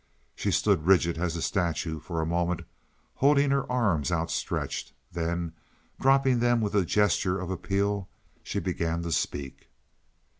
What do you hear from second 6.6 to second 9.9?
a gesture of appeal she began to speak.